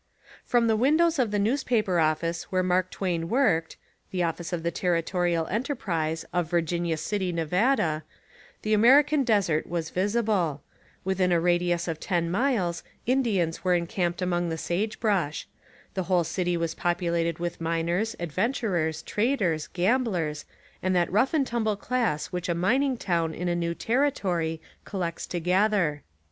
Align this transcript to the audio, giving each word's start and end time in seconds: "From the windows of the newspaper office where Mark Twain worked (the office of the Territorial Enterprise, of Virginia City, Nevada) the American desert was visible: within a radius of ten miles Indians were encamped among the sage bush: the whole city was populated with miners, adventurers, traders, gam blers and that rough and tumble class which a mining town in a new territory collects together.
"From 0.43 0.65
the 0.65 0.75
windows 0.75 1.19
of 1.19 1.29
the 1.29 1.37
newspaper 1.37 1.99
office 1.99 2.45
where 2.45 2.63
Mark 2.63 2.89
Twain 2.89 3.29
worked 3.29 3.77
(the 4.09 4.23
office 4.23 4.51
of 4.51 4.63
the 4.63 4.71
Territorial 4.71 5.45
Enterprise, 5.45 6.25
of 6.33 6.49
Virginia 6.49 6.97
City, 6.97 7.31
Nevada) 7.31 8.03
the 8.63 8.73
American 8.73 9.23
desert 9.23 9.67
was 9.67 9.91
visible: 9.91 10.63
within 11.03 11.31
a 11.31 11.39
radius 11.39 11.87
of 11.87 11.99
ten 11.99 12.31
miles 12.31 12.81
Indians 13.05 13.63
were 13.63 13.75
encamped 13.75 14.23
among 14.23 14.49
the 14.49 14.57
sage 14.57 14.99
bush: 14.99 15.45
the 15.93 16.05
whole 16.09 16.23
city 16.23 16.57
was 16.57 16.73
populated 16.73 17.37
with 17.37 17.61
miners, 17.61 18.15
adventurers, 18.19 19.03
traders, 19.03 19.67
gam 19.71 20.03
blers 20.03 20.45
and 20.81 20.95
that 20.95 21.11
rough 21.11 21.31
and 21.35 21.45
tumble 21.45 21.75
class 21.75 22.25
which 22.31 22.49
a 22.49 22.55
mining 22.55 22.97
town 22.97 23.35
in 23.35 23.47
a 23.47 23.55
new 23.55 23.75
territory 23.75 24.59
collects 24.83 25.27
together. 25.27 26.01